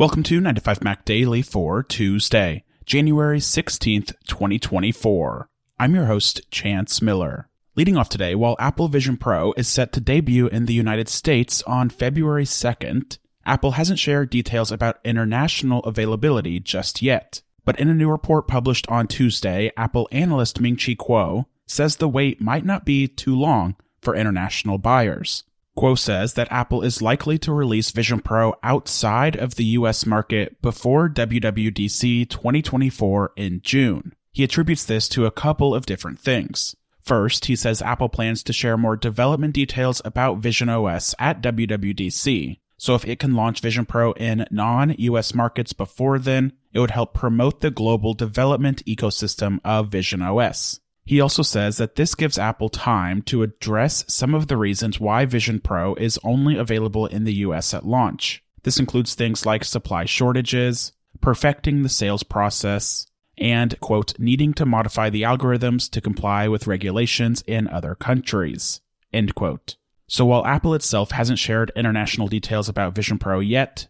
[0.00, 5.50] Welcome to 9to5Mac Daily for Tuesday, January 16th, 2024.
[5.78, 7.50] I'm your host, Chance Miller.
[7.76, 11.62] Leading off today, while Apple Vision Pro is set to debut in the United States
[11.64, 17.42] on February 2nd, Apple hasn't shared details about international availability just yet.
[17.66, 22.08] But in a new report published on Tuesday, Apple analyst Ming Chi Kuo says the
[22.08, 25.44] wait might not be too long for international buyers.
[25.76, 30.60] Kuo says that Apple is likely to release Vision Pro outside of the US market
[30.60, 34.12] before WWDC 2024 in June.
[34.32, 36.76] He attributes this to a couple of different things.
[37.02, 42.58] First, he says Apple plans to share more development details about Vision OS at WWDC.
[42.76, 47.14] So if it can launch Vision Pro in non-US markets before then, it would help
[47.14, 50.80] promote the global development ecosystem of Vision OS.
[51.04, 55.24] He also says that this gives Apple time to address some of the reasons why
[55.24, 58.44] Vision Pro is only available in the US at launch.
[58.62, 63.06] This includes things like supply shortages, perfecting the sales process,
[63.38, 68.80] and, quote, needing to modify the algorithms to comply with regulations in other countries,
[69.12, 69.76] end quote.
[70.06, 73.86] So while Apple itself hasn't shared international details about Vision Pro yet,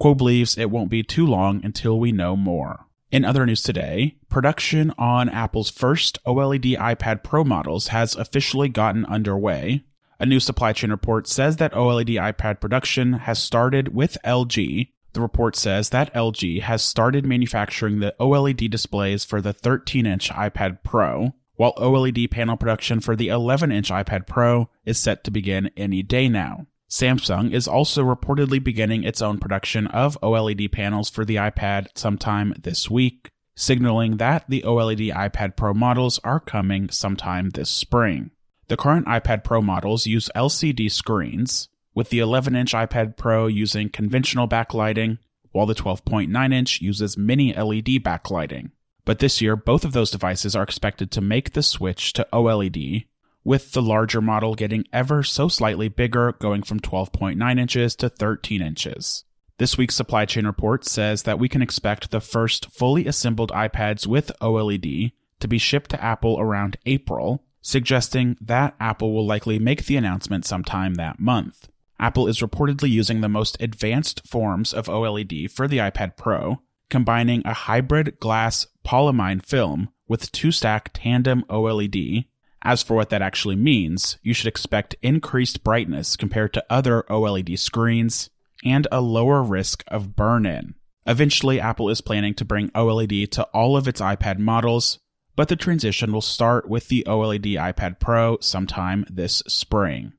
[0.00, 2.86] Kuo believes it won't be too long until we know more.
[3.10, 9.04] In other news today, production on Apple's first OLED iPad Pro models has officially gotten
[9.06, 9.84] underway.
[10.20, 15.20] A new supply chain report says that OLED iPad production has started with LG, the
[15.20, 20.84] report says that LG has started manufacturing the OLED displays for the 13 inch iPad
[20.84, 25.70] Pro, while OLED panel production for the 11 inch iPad Pro is set to begin
[25.76, 26.66] any day now.
[26.90, 32.52] Samsung is also reportedly beginning its own production of OLED panels for the iPad sometime
[32.60, 38.32] this week, signaling that the OLED iPad Pro models are coming sometime this spring.
[38.66, 43.88] The current iPad Pro models use LCD screens, with the 11 inch iPad Pro using
[43.88, 45.18] conventional backlighting,
[45.52, 48.72] while the 12.9 inch uses mini LED backlighting.
[49.04, 53.06] But this year, both of those devices are expected to make the switch to OLED,
[53.50, 58.62] with the larger model getting ever so slightly bigger, going from 12.9 inches to 13
[58.62, 59.24] inches.
[59.58, 64.06] This week's supply chain report says that we can expect the first fully assembled iPads
[64.06, 65.10] with OLED
[65.40, 70.44] to be shipped to Apple around April, suggesting that Apple will likely make the announcement
[70.44, 71.68] sometime that month.
[71.98, 77.42] Apple is reportedly using the most advanced forms of OLED for the iPad Pro, combining
[77.44, 82.26] a hybrid glass polyimide film with two stack tandem OLED.
[82.62, 87.58] As for what that actually means, you should expect increased brightness compared to other OLED
[87.58, 88.28] screens
[88.64, 90.74] and a lower risk of burn in.
[91.06, 94.98] Eventually, Apple is planning to bring OLED to all of its iPad models,
[95.34, 100.12] but the transition will start with the OLED iPad Pro sometime this spring.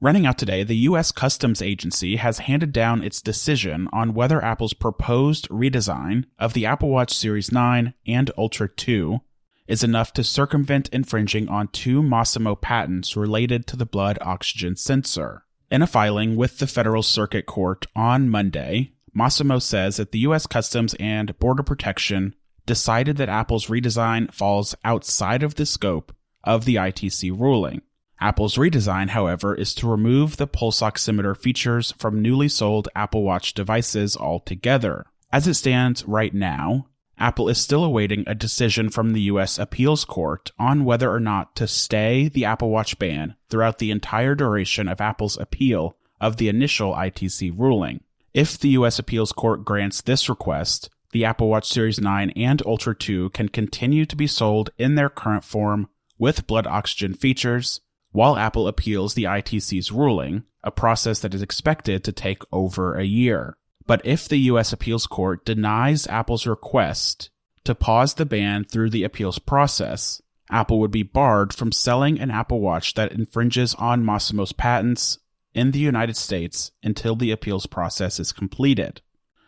[0.00, 1.12] Running out today, the U.S.
[1.12, 6.88] Customs Agency has handed down its decision on whether Apple's proposed redesign of the Apple
[6.88, 9.20] Watch Series 9 and Ultra 2
[9.66, 15.44] is enough to circumvent infringing on two Masimo patents related to the blood oxygen sensor.
[15.70, 20.46] In a filing with the Federal Circuit Court on Monday, Masimo says that the U.S.
[20.46, 22.34] Customs and Border Protection
[22.66, 26.14] decided that Apple's redesign falls outside of the scope
[26.44, 27.82] of the ITC ruling.
[28.20, 33.52] Apple's redesign, however, is to remove the pulse oximeter features from newly sold Apple Watch
[33.52, 35.06] devices altogether.
[35.32, 36.86] As it stands right now,
[37.22, 41.54] Apple is still awaiting a decision from the US Appeals Court on whether or not
[41.54, 46.48] to stay the Apple Watch ban throughout the entire duration of Apple's appeal of the
[46.48, 48.02] initial ITC ruling.
[48.34, 52.96] If the US Appeals Court grants this request, the Apple Watch Series 9 and Ultra
[52.96, 58.36] 2 can continue to be sold in their current form with blood oxygen features while
[58.36, 63.56] Apple appeals the ITC's ruling, a process that is expected to take over a year.
[63.92, 64.72] But if the U.S.
[64.72, 67.28] Appeals Court denies Apple's request
[67.64, 72.30] to pause the ban through the appeals process, Apple would be barred from selling an
[72.30, 75.18] Apple Watch that infringes on Masimo's patents
[75.52, 79.02] in the United States until the appeals process is completed.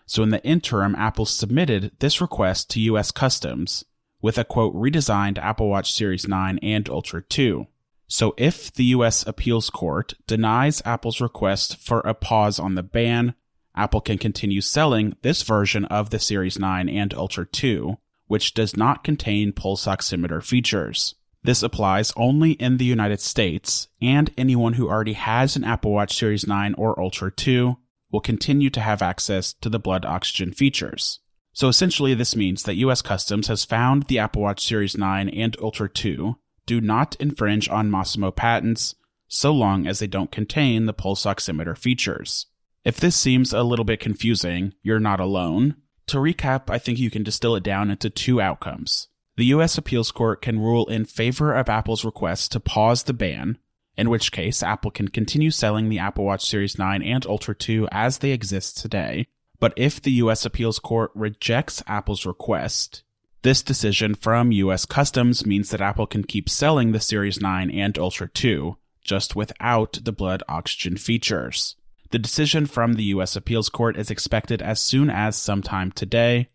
[0.05, 3.83] So in the interim, Apple submitted this request to US Customs
[4.21, 7.67] with a quote redesigned Apple Watch Series 9 and Ultra 2.
[8.09, 13.35] So if the US Appeals Court denies Apple's request for a pause on the ban,
[13.77, 18.77] Apple can continue selling this version of the Series 9 and Ultra 2, which does
[18.77, 21.15] not contain pulse oximeter features.
[21.43, 26.17] This applies only in the United States, and anyone who already has an Apple Watch
[26.17, 27.77] Series 9 or Ultra 2
[28.11, 31.21] will continue to have access to the blood oxygen features.
[31.53, 35.57] So essentially, this means that US Customs has found the Apple Watch Series 9 and
[35.61, 36.37] Ultra 2
[36.67, 38.95] do not infringe on Masimo patents
[39.29, 42.47] so long as they don't contain the pulse oximeter features.
[42.85, 45.77] If this seems a little bit confusing, you're not alone.
[46.09, 49.09] To recap, I think you can distill it down into two outcomes.
[49.37, 53.57] The US Appeals Court can rule in favor of Apple's request to pause the ban,
[53.97, 57.89] in which case Apple can continue selling the Apple Watch Series 9 and Ultra 2
[57.91, 59.29] as they exist today.
[59.59, 63.03] But if the US Appeals Court rejects Apple's request,
[63.41, 67.97] this decision from US Customs means that Apple can keep selling the Series 9 and
[67.97, 71.77] Ultra 2, just without the blood oxygen features.
[72.15, 76.47] The decision from the US Appeals Court is expected as soon as sometime today,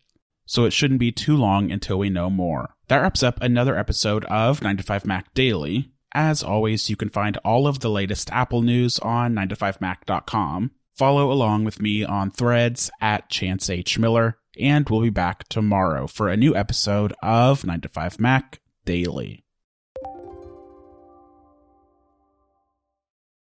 [0.46, 2.76] so it shouldn't be too long until we know more.
[2.88, 5.92] That wraps up another episode of 9 to 5 Mac Daily.
[6.14, 10.70] As always, you can find all of the latest Apple news on 9to5mac.com.
[10.94, 13.98] Follow along with me on threads at Chance H.
[13.98, 18.62] Miller, and we'll be back tomorrow for a new episode of 9 to 5 Mac
[18.86, 19.44] Daily.